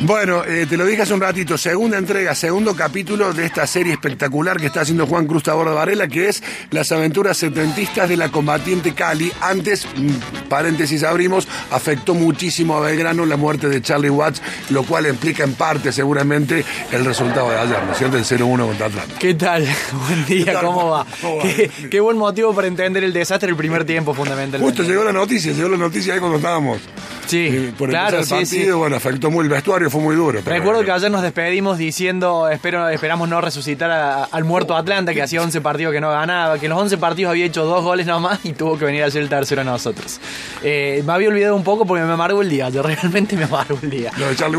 [0.00, 3.94] Bueno, eh, te lo dije hace un ratito, segunda entrega, segundo capítulo de esta serie
[3.94, 6.40] espectacular que está haciendo Juan Cruz Tabor de Varela, que es
[6.70, 9.32] Las aventuras setentistas de la combatiente Cali.
[9.40, 14.40] Antes, mm, paréntesis abrimos, afectó muchísimo a Belgrano la muerte de Charlie Watts,
[14.70, 18.16] lo cual implica en parte seguramente el resultado de ayer, ¿no es cierto?
[18.18, 19.14] El 0-1 contra Atlanta.
[19.18, 19.66] ¿Qué tal?
[20.06, 20.60] Buen día.
[20.60, 21.06] ¿cómo va?
[21.20, 21.42] ¿Cómo va?
[21.42, 24.64] Qué, qué buen motivo para entender el desastre el primer tiempo, fundamentalmente.
[24.64, 26.78] Justo llegó la noticia, llegó la noticia ahí cuando estábamos.
[27.28, 28.70] Sí, eh, por claro, el sí, partido, sí.
[28.72, 30.40] bueno, afectó muy el vestuario, fue muy duro.
[30.42, 35.12] pero- Recuerdo que ayer nos despedimos diciendo, espero, esperamos no resucitar a- al muerto Atlanta,
[35.14, 37.84] que hacía 11 partidos que no ganaba, que en los 11 partidos había hecho dos
[37.84, 40.20] goles nomás y tuvo que venir a hacer el tercero a nosotros.
[40.62, 43.78] Eh, me había olvidado un poco porque me amargo el día, yo realmente me amargo
[43.82, 44.10] el día.
[44.16, 44.58] Lo de Charlie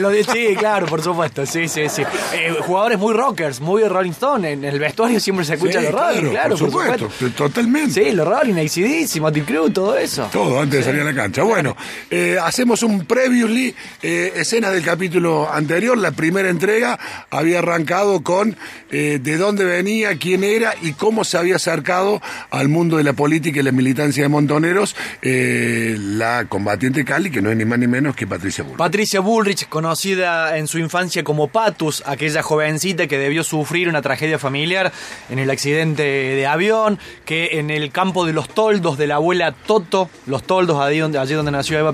[0.00, 2.02] lo de- sí, claro, por supuesto, sí, sí, sí.
[2.34, 5.94] Eh, jugadores muy rockers, muy Rolling Stone, en el vestuario siempre se escucha Sí, los
[5.94, 7.92] Rolling, claro, por supuesto, totalmente.
[8.04, 10.28] Sí, los Rolling, ACDC, Motley Crue, todo eso.
[10.32, 11.42] Todo antes de salir a la cancha.
[11.42, 11.76] Bueno,
[12.10, 15.96] eh, hacemos un previously, eh, escenas del capítulo anterior.
[15.96, 16.98] La primera entrega
[17.30, 18.56] había arrancado con
[18.90, 23.12] eh, de dónde venía, quién era y cómo se había acercado al mundo de la
[23.12, 27.86] política y la militancia de Montoneros la combatiente Cali, que no es ni más ni
[27.86, 28.76] menos que Patricia Bull.
[28.76, 34.38] Patricia Bullrich, conocida en su infancia como Patus, aquella jovencita que debió sufrir una tragedia
[34.38, 34.92] familiar
[35.28, 39.52] en el accidente de avión, que en el campo de los toldos de la abuela
[39.52, 41.92] Toto, los toldos allí donde, allí donde nació Eva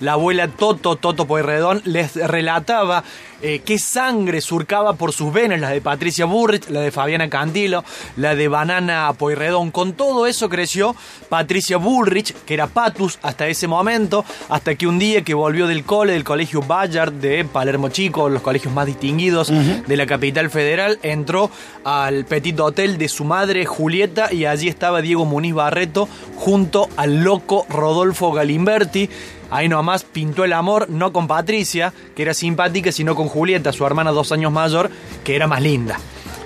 [0.00, 3.02] La abuela Toto, Toto Pueyrredón, les relataba
[3.42, 7.84] eh, qué sangre surcaba por sus venas, la de Patricia Bullrich, la de Fabiana Cantilo,
[8.16, 9.70] la de Banana Pueyrredón.
[9.72, 10.94] Con todo eso creció
[11.28, 15.84] Patricia Bullrich, que era Patus hasta ese momento, hasta que un día que volvió del
[15.84, 20.98] cole, del colegio Bayard de Palermo Chico, los colegios más distinguidos de la capital federal,
[21.02, 21.50] entró
[21.84, 27.24] al Petit Hotel de su madre Julieta y allí estaba Diego Muniz Barreto junto al
[27.24, 29.10] loco Rodolfo Galimberti.
[29.52, 33.86] Ahí nomás pintó el amor, no con Patricia, que era simpática, sino con Julieta, su
[33.86, 34.90] hermana dos años mayor,
[35.24, 36.00] que era más linda.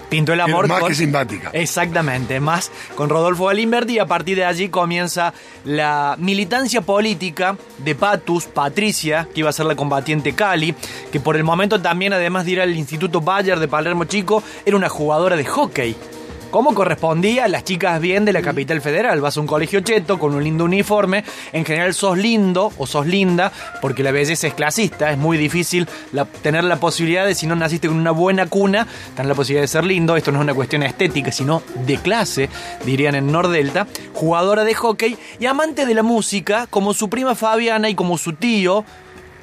[0.08, 1.50] Pintó el amor más con- que simpática.
[1.52, 7.94] Exactamente, más con Rodolfo Galimberti y a partir de allí comienza la militancia política de
[7.97, 10.75] Patus, Patricia, que iba a ser la combatiente Cali,
[11.10, 14.76] que por el momento también, además de ir al Instituto Bayer de Palermo Chico, era
[14.76, 15.97] una jugadora de hockey.
[16.50, 19.20] Como correspondía a las chicas bien de la capital federal.
[19.20, 21.22] Vas a un colegio cheto con un lindo uniforme.
[21.52, 23.52] En general sos lindo o sos linda
[23.82, 25.10] porque la belleza es clasista.
[25.10, 28.86] Es muy difícil la- tener la posibilidad de, si no naciste con una buena cuna,
[29.14, 30.16] tener la posibilidad de ser lindo.
[30.16, 32.48] Esto no es una cuestión estética, sino de clase,
[32.86, 33.86] dirían en Nordelta.
[34.14, 38.32] Jugadora de hockey y amante de la música, como su prima Fabiana y como su
[38.32, 38.82] tío,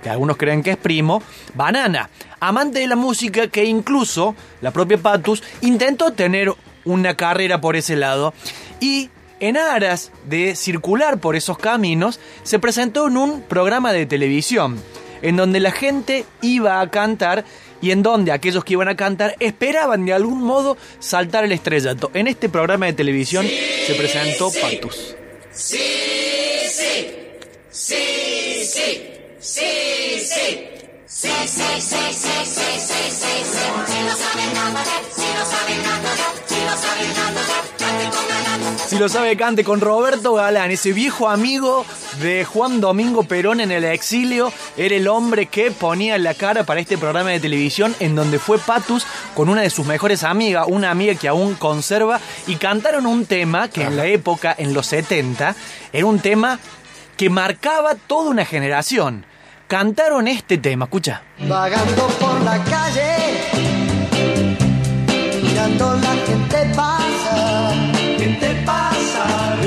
[0.01, 1.21] que algunos creen que es primo,
[1.53, 2.09] Banana,
[2.39, 6.51] amante de la música que incluso la propia Patus intentó tener
[6.85, 8.33] una carrera por ese lado.
[8.79, 14.81] Y en aras de circular por esos caminos se presentó en un programa de televisión
[15.23, 17.45] en donde la gente iba a cantar
[17.81, 22.11] y en donde aquellos que iban a cantar esperaban de algún modo saltar el estrellato.
[22.13, 25.15] En este programa de televisión se presentó Patus.
[25.51, 26.03] Si
[38.99, 41.85] lo sabe, cante con Roberto Galán, ese viejo amigo
[42.21, 44.51] de Juan Domingo Perón en el exilio.
[44.77, 48.59] Era el hombre que ponía la cara para este programa de televisión en donde fue
[48.59, 53.25] Patus con una de sus mejores amigas, una amiga que aún conserva, y cantaron un
[53.25, 55.55] tema que en la época, en los 70,
[55.91, 56.59] era un tema
[57.17, 59.25] que marcaba toda una generación.
[59.67, 61.23] Cantaron este tema, escucha.
[61.47, 63.15] Vagando por la calle,
[65.41, 67.02] mirando la gente pasa.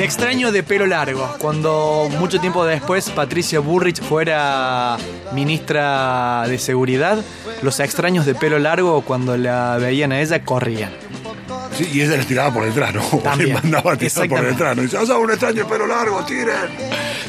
[0.07, 4.97] Extraño de pelo largo, cuando mucho tiempo después Patricia Burrich fuera
[5.33, 7.19] ministra de Seguridad,
[7.63, 10.93] los extraños de pelo largo cuando la veían a ella corrían.
[11.77, 13.03] Sí, y ella les tiraba por detrás, ¿no?
[13.25, 13.55] También.
[13.55, 14.77] Mandaba a tirar por detrás.
[14.77, 14.83] ¿no?
[14.83, 16.55] Dice, "Ah, un extraño de pelo largo, tiren.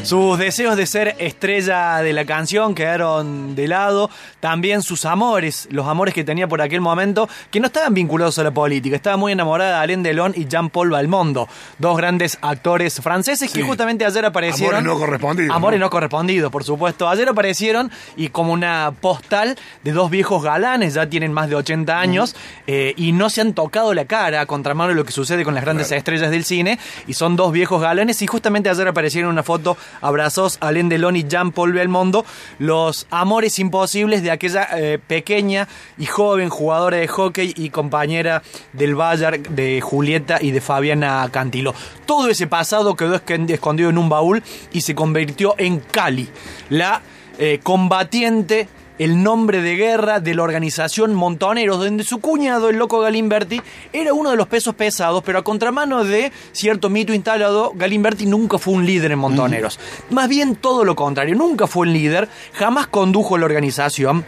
[0.07, 4.09] Sus deseos de ser estrella de la canción quedaron de lado.
[4.39, 8.43] También sus amores, los amores que tenía por aquel momento, que no estaban vinculados a
[8.43, 8.95] la política.
[8.95, 14.05] Estaba muy enamorada de Alain Delon y Jean-Paul Belmondo, dos grandes actores franceses que justamente
[14.05, 14.75] ayer aparecieron.
[14.75, 15.87] Amores no correspondidos, Amores ¿no?
[15.87, 17.09] no correspondidos, por supuesto.
[17.09, 21.99] Ayer aparecieron y como una postal de dos viejos galanes, ya tienen más de 80
[21.99, 22.33] años,
[22.65, 25.53] eh, y no se han tocado la cara, a contramano de lo que sucede con
[25.53, 29.33] las grandes estrellas del cine, y son dos viejos galanes, y justamente ayer aparecieron en
[29.33, 32.25] una foto abrazos Alain Delon y Jean-Paul Belmondo,
[32.59, 35.67] los amores imposibles de aquella eh, pequeña
[35.97, 38.41] y joven jugadora de hockey y compañera
[38.73, 41.73] del Bayern de Julieta y de Fabiana Cantilo.
[42.05, 46.29] Todo ese pasado quedó escon- escondido en un baúl y se convirtió en Cali,
[46.69, 47.01] la
[47.39, 48.67] eh, combatiente
[48.99, 53.61] el nombre de guerra de la organización Montoneros, donde su cuñado, el loco Galimberti,
[53.93, 58.57] era uno de los pesos pesados, pero a contramano de cierto mito instalado, Galimberti nunca
[58.57, 59.79] fue un líder en Montoneros.
[60.09, 64.25] Más bien todo lo contrario, nunca fue un líder, jamás condujo la organización.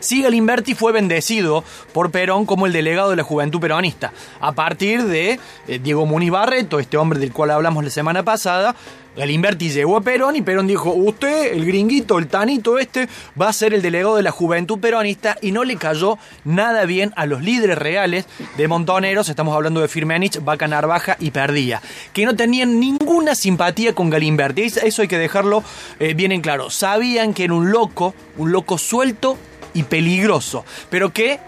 [0.00, 5.04] Sí, Galimberti fue bendecido por Perón como el delegado de la juventud peronista, a partir
[5.04, 5.38] de
[5.68, 8.74] eh, Diego Muniz Barreto, este hombre del cual hablamos la semana pasada.
[9.16, 13.08] Galimberti llegó a Perón y Perón dijo, usted, el gringuito, el tanito este,
[13.40, 17.12] va a ser el delegado de la juventud peronista y no le cayó nada bien
[17.16, 18.26] a los líderes reales
[18.58, 21.80] de Montoneros, estamos hablando de Firmenich, Vaca Narvaja y Perdía,
[22.12, 25.64] que no tenían ninguna simpatía con Galimberti, eso hay que dejarlo
[25.98, 29.38] eh, bien en claro, sabían que era un loco, un loco suelto
[29.76, 31.38] y peligroso, pero que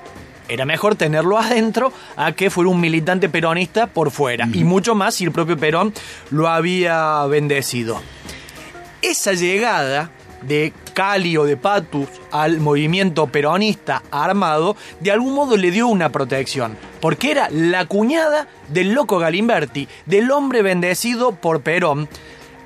[0.49, 4.49] era mejor tenerlo adentro a que fuera un militante peronista por fuera.
[4.53, 5.93] Y mucho más si el propio Perón
[6.31, 8.01] lo había bendecido.
[9.03, 10.11] Esa llegada
[10.43, 16.11] de Cali o de Patus al movimiento peronista armado, de algún modo le dio una
[16.11, 22.09] protección, porque era la cuñada del loco Galimberti, del hombre bendecido por Perón,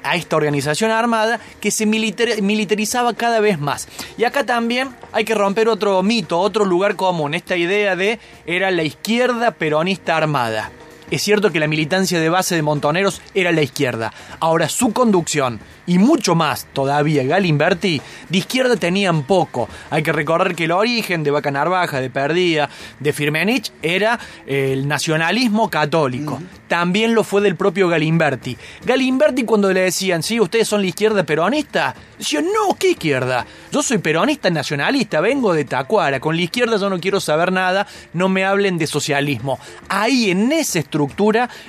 [0.03, 3.89] a esta organización armada que se militarizaba cada vez más.
[4.19, 8.71] Y acá también hay que romper otro mito, otro lugar común, esta idea de era
[8.71, 10.71] la izquierda peronista armada.
[11.13, 14.15] Es cierto que la militancia de base de Montoneros era la izquierda.
[14.41, 18.01] Ahora su conducción y mucho más todavía Galimberti,
[18.31, 19.69] de izquierda tenían poco.
[19.91, 24.89] Hay que recordar que el origen de Vaca Narvaja, de Perdía, de Firmenich era el
[24.89, 26.41] nacionalismo católico.
[26.67, 28.57] También lo fue del propio Galimberti.
[28.83, 33.45] Galimberti cuando le decían, sí, ustedes son la izquierda peronista, decían, no, ¿qué izquierda?
[33.71, 37.87] Yo soy peronista nacionalista, vengo de Tacuara, con la izquierda yo no quiero saber nada,
[38.15, 39.59] no me hablen de socialismo.
[39.91, 41.02] Ahí en esa estructura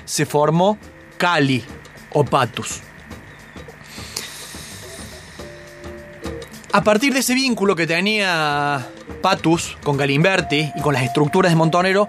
[0.06, 0.78] se formó
[1.18, 1.64] Cali
[2.12, 2.82] o Patus.
[6.72, 8.88] A partir de ese vínculo que tenía
[9.22, 12.08] Patus con Galimberti y con las estructuras de Montonero,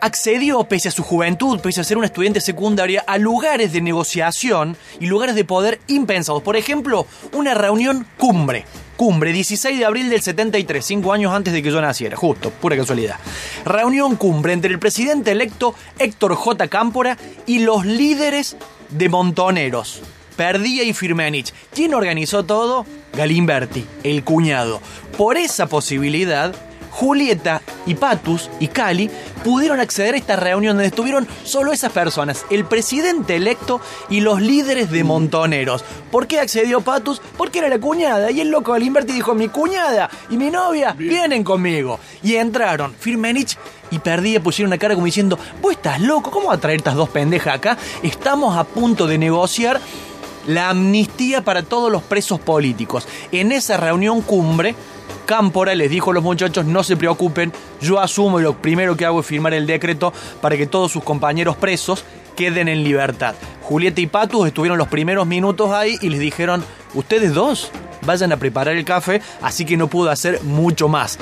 [0.00, 4.76] accedió, pese a su juventud, pese a ser una estudiante secundaria, a lugares de negociación
[4.98, 6.42] y lugares de poder impensados.
[6.42, 8.64] Por ejemplo, una reunión cumbre.
[8.96, 12.76] Cumbre, 16 de abril del 73, cinco años antes de que yo naciera, justo, pura
[12.76, 13.16] casualidad.
[13.64, 16.68] Reunión cumbre entre el presidente electo Héctor J.
[16.68, 17.16] Cámpora
[17.46, 18.56] y los líderes
[18.90, 20.02] de Montoneros.
[20.36, 21.52] Perdía y Firmenich.
[21.74, 22.84] ¿Quién organizó todo?
[23.14, 24.80] Galimberti, el cuñado.
[25.16, 26.54] Por esa posibilidad,
[26.90, 29.10] Julieta y Patus y Cali
[29.42, 34.40] pudieron acceder a esta reunión donde estuvieron solo esas personas, el presidente electo y los
[34.40, 35.84] líderes de Montoneros.
[36.10, 37.22] ¿Por qué accedió Patus?
[37.36, 41.44] Porque era la cuñada y el loco Galimberti dijo, mi cuñada y mi novia vienen
[41.44, 41.98] conmigo.
[42.22, 43.56] Y entraron Firmenich
[43.90, 46.94] y Perdía pusieron una cara como diciendo, vos estás loco, ¿cómo va a traer estas
[46.94, 47.76] dos pendejas acá?
[48.02, 49.80] Estamos a punto de negociar
[50.46, 53.06] la amnistía para todos los presos políticos.
[53.32, 54.74] En esa reunión cumbre,
[55.30, 59.06] Cámpora les dijo a los muchachos, no se preocupen, yo asumo y lo primero que
[59.06, 62.04] hago es firmar el decreto para que todos sus compañeros presos
[62.34, 63.36] queden en libertad.
[63.62, 67.70] Julieta y Patus estuvieron los primeros minutos ahí y les dijeron, ustedes dos
[68.04, 71.16] vayan a preparar el café, así que no pudo hacer mucho más.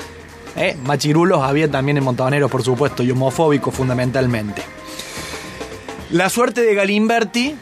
[0.55, 0.75] ¿Eh?
[0.85, 4.63] Machirulos había también en Montaneros, por supuesto, y homofóbicos fundamentalmente.
[6.09, 7.55] La suerte de Galimberti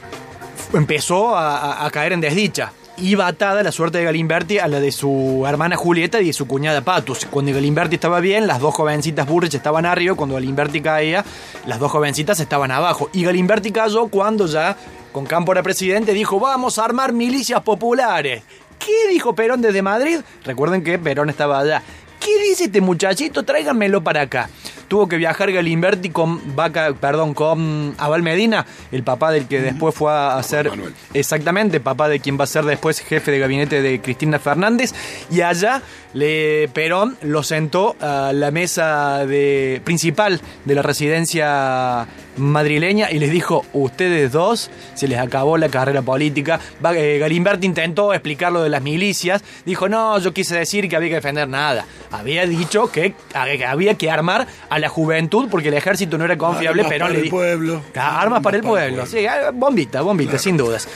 [0.72, 2.72] empezó a, caer en desdicha.
[3.00, 6.48] Iba atada la suerte de Galimberti a la de su hermana Julieta y de su
[6.48, 7.28] cuñada Patus.
[7.30, 10.16] Cuando Galimberti estaba bien, las dos jovencitas Burrich estaban arriba.
[10.16, 11.24] Cuando Galimberti caía,
[11.68, 13.12] las dos jovencitas estaban abajo.
[13.14, 14.76] Y Galimberti cayó cuando ya,
[15.12, 18.42] con Campo era presidente, dijo: Vamos a armar milicias populares.
[18.80, 20.22] ¿Qué dijo Perón desde Madrid?
[20.44, 21.84] Recuerden que Perón estaba allá.
[22.20, 23.44] ¿Qué dice este muchachito?
[23.44, 24.50] Tráiganmelo para acá
[24.88, 29.94] tuvo que viajar Galimberti con Vaca, perdón, con Abel Medina, el papá del que después
[29.94, 30.72] fue a ser
[31.14, 34.94] exactamente, papá de quien va a ser después jefe de gabinete de Cristina Fernández,
[35.30, 35.82] y allá
[36.14, 43.32] le, Perón lo sentó a la mesa de, principal de la residencia madrileña y les
[43.32, 46.60] dijo, ustedes dos, se les acabó la carrera política.
[46.96, 51.10] Eh, Galimberti intentó explicar lo de las milicias, dijo, no, yo quise decir que había
[51.10, 51.86] que defender nada.
[52.12, 56.82] Había dicho que había que armar a la juventud porque el ejército no era confiable,
[56.82, 57.82] armas pero para le el pueblo.
[57.96, 60.88] Armas para el pueblo, sí, ah, bombita, bombita, sin dudas.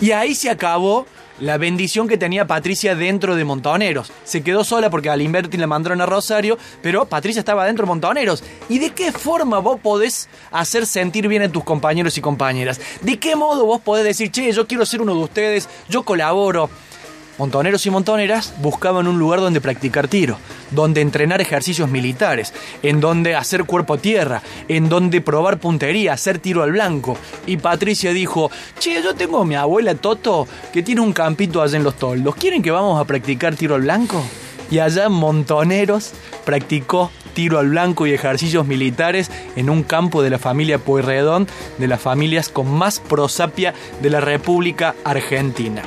[0.00, 1.06] Y ahí se acabó
[1.40, 4.12] la bendición que tenía Patricia dentro de Montoneros.
[4.24, 7.88] Se quedó sola porque al Inverti la mandaron a Rosario, pero Patricia estaba dentro de
[7.88, 8.44] Montoneros.
[8.68, 12.80] ¿Y de qué forma vos podés hacer sentir bien a tus compañeros y compañeras?
[13.00, 16.70] ¿De qué modo vos podés decir, che, yo quiero ser uno de ustedes, yo colaboro?
[17.36, 20.38] Montoneros y montoneras buscaban un lugar donde practicar tiro,
[20.70, 26.38] donde entrenar ejercicios militares, en donde hacer cuerpo a tierra, en donde probar puntería, hacer
[26.38, 27.16] tiro al blanco.
[27.46, 31.76] Y Patricia dijo, che, yo tengo a mi abuela Toto que tiene un campito allá
[31.76, 32.36] en los toldos.
[32.36, 34.22] ¿Quieren que vamos a practicar tiro al blanco?
[34.70, 36.12] Y allá Montoneros
[36.44, 41.48] practicó tiro al blanco y ejercicios militares en un campo de la familia Pueyrredón,
[41.78, 45.82] de las familias con más prosapia de la República Argentina.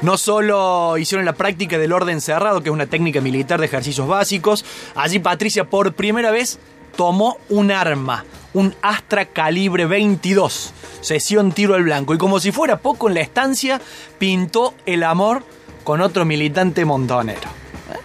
[0.00, 4.06] No solo hicieron la práctica del orden cerrado, que es una técnica militar de ejercicios
[4.06, 4.64] básicos,
[4.94, 6.60] allí Patricia por primera vez
[6.96, 8.24] tomó un arma,
[8.54, 13.20] un Astra calibre 22, sesión tiro al blanco, y como si fuera poco en la
[13.20, 13.80] estancia,
[14.18, 15.42] pintó el amor
[15.82, 17.48] con otro militante montonero.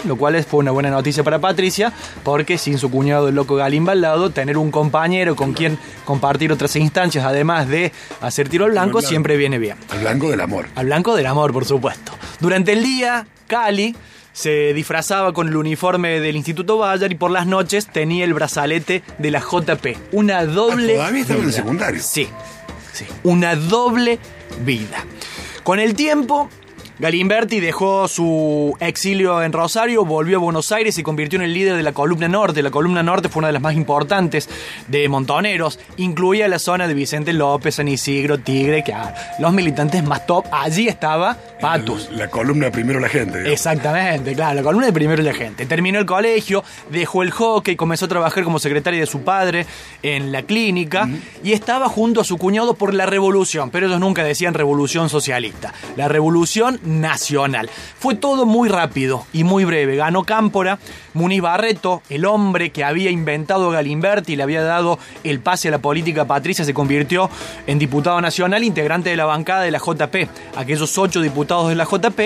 [0.05, 1.93] Lo cual fue una buena noticia para Patricia,
[2.23, 6.51] porque sin su cuñado el loco Galimba al lado, tener un compañero con quien compartir
[6.51, 7.91] otras instancias, además de
[8.21, 9.07] hacer tiro al blanco, blanco.
[9.07, 9.77] siempre viene bien.
[9.89, 10.67] Al blanco del amor.
[10.75, 12.11] Al blanco del amor, por supuesto.
[12.39, 13.95] Durante el día, Cali
[14.33, 19.03] se disfrazaba con el uniforme del Instituto Bayar y por las noches tenía el brazalete
[19.19, 19.97] de la JP.
[20.11, 20.93] Una doble.
[20.93, 22.01] Ah, todavía estaba en el secundario.
[22.01, 22.27] Sí,
[22.91, 23.05] sí.
[23.23, 24.19] Una doble
[24.65, 25.05] vida.
[25.63, 26.49] Con el tiempo.
[27.03, 31.53] Galimberti dejó su exilio en Rosario, volvió a Buenos Aires y se convirtió en el
[31.53, 32.63] líder de la columna norte.
[32.63, 34.47] La columna norte fue una de las más importantes
[34.87, 35.81] de Montoneros.
[35.97, 40.45] Incluía la zona de Vicente López, San Isidro, Tigre, que ah, los militantes más top.
[40.49, 42.09] Allí estaba Patus.
[42.11, 43.37] La columna primero la gente.
[43.37, 43.53] digamos.
[43.53, 45.65] Exactamente, claro, la columna de primero la gente.
[45.65, 49.65] Terminó el colegio, dejó el hockey, comenzó a trabajar como secretaria de su padre
[50.01, 51.07] en la clínica
[51.41, 55.73] y estaba junto a su cuñado por la revolución, pero ellos nunca decían revolución socialista,
[55.95, 57.69] la revolución nacional.
[57.97, 59.95] Fue todo muy rápido y muy breve.
[59.95, 60.79] Ganó Cámpora,
[61.13, 65.71] Muniz Barreto, el hombre que había inventado Galimberti y le había dado el pase a
[65.71, 67.29] la política Patricia, se convirtió
[67.67, 70.27] en diputado nacional, integrante de la bancada de la JP.
[70.57, 72.19] Aquellos ocho diputados de la JP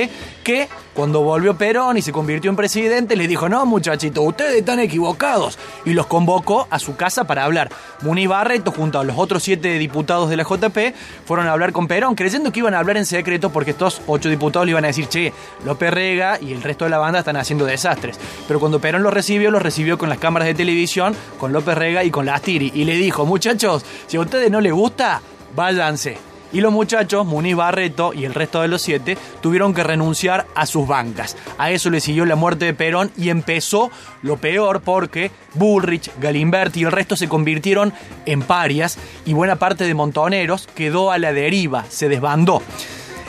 [0.43, 4.79] que cuando volvió Perón y se convirtió en presidente, le dijo, no muchachitos, ustedes están
[4.79, 5.60] equivocados.
[5.86, 7.69] Y los convocó a su casa para hablar.
[8.01, 11.88] Muniz Barreto, junto a los otros siete diputados de la JP, fueron a hablar con
[11.88, 14.88] Perón, creyendo que iban a hablar en secreto porque estos ocho diputados le iban a
[14.88, 15.34] decir, che,
[15.65, 18.17] López Rega y el resto de la banda están haciendo desastres.
[18.48, 22.03] Pero cuando Perón los recibió, los recibió con las cámaras de televisión, con López Rega
[22.03, 22.72] y con la Astiri.
[22.74, 25.22] Y le dijo, muchachos, si a ustedes no les gusta,
[25.55, 26.37] váyanse.
[26.54, 30.66] Y los muchachos, Muniz Barreto y el resto de los siete, tuvieron que renunciar a
[30.66, 31.36] sus bancas.
[31.58, 36.82] A eso le siguió la muerte de Perón y empezó lo peor porque Bullrich, Galimberti
[36.82, 37.94] y el resto se convirtieron
[38.25, 42.62] en parias y buena parte de Montoneros quedó a la deriva, se desbandó.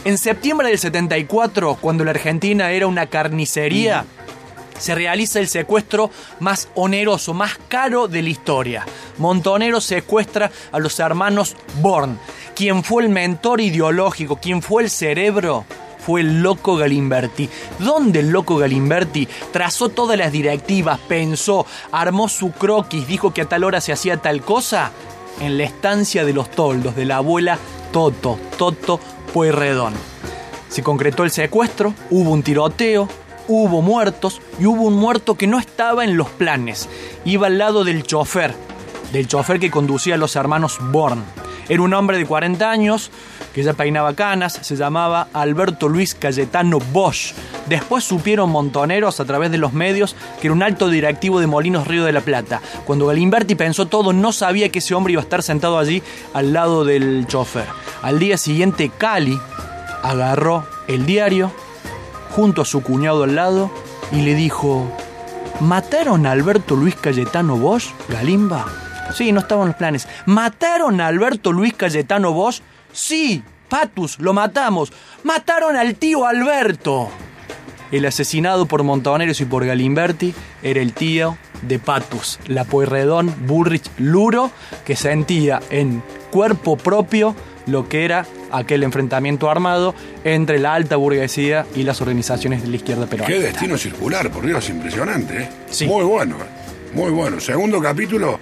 [0.05, 4.05] En septiembre del 74, cuando la Argentina era una carnicería,
[4.79, 6.11] se realiza el secuestro
[6.41, 8.87] más oneroso, más caro de la historia.
[9.19, 12.19] Montonero secuestra a los hermanos Born.
[12.59, 15.65] Quien fue el mentor ideológico, quien fue el cerebro,
[16.05, 17.49] fue el loco Galimberti.
[17.79, 23.49] ¿Dónde el loco Galimberti trazó todas las directivas, pensó, armó su croquis, dijo que a
[23.49, 24.91] tal hora se hacía tal cosa?
[25.41, 27.61] En la estancia de los toldos de la abuela
[27.93, 28.99] Toto, Toto
[29.33, 29.95] Pueyrredón.
[30.69, 33.09] Se concretó el secuestro, hubo un tiroteo,
[33.47, 36.89] hubo muertos y hubo un muerto que no estaba en los planes.
[37.25, 38.53] Iba al lado del chofer,
[39.13, 41.23] del chofer que conducía a los hermanos Born.
[41.69, 43.11] Era un hombre de 40 años
[43.55, 47.35] que ya peinaba canas, se llamaba Alberto Luis Cayetano Bosch.
[47.67, 51.87] Después supieron montoneros a través de los medios que era un alto directivo de Molinos
[51.87, 52.61] Río de la Plata.
[52.87, 56.03] Cuando Galimberti pensó todo, no sabía que ese hombre iba a estar sentado allí
[56.35, 57.67] al lado del chofer.
[58.03, 59.39] Al día siguiente, Cali
[60.03, 61.53] agarró el diario
[62.31, 63.71] junto a su cuñado al lado
[64.13, 64.91] y le dijo:
[65.61, 68.88] ¿Mataron a Alberto Luis Cayetano Bosch, Galimba?
[69.15, 70.07] Sí, no estaban los planes.
[70.27, 72.61] ¿Mataron a Alberto Luis Cayetano Bosch?
[72.93, 74.93] Sí, Patus, lo matamos.
[75.25, 77.09] Mataron al tío Alberto.
[77.91, 83.91] El asesinado por Montoneros y por Galimberti era el tío de Patus, la Pueyrredón Bullrich
[83.99, 84.51] Luro,
[84.85, 87.35] que sentía en cuerpo propio
[87.67, 92.77] lo que era aquel enfrentamiento armado entre la alta burguesía y las organizaciones de la
[92.77, 93.41] izquierda Qué peronista.
[93.43, 95.43] destino circular, por Dios, impresionante.
[95.43, 95.49] ¿eh?
[95.71, 95.87] Sí.
[95.87, 96.95] Muy bueno, eh.
[96.95, 97.41] muy bueno.
[97.41, 98.39] Segundo capítulo,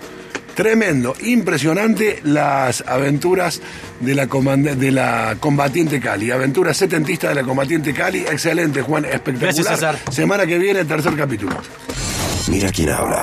[0.56, 3.60] tremendo, impresionante las aventuras
[4.00, 6.32] de la, de la combatiente Cali.
[6.32, 8.20] Aventuras setentistas de la combatiente Cali.
[8.20, 9.54] Excelente, Juan, espectacular.
[9.54, 9.98] Gracias, César.
[10.10, 11.56] Semana que viene, tercer capítulo.
[12.48, 13.14] Mira quién habla.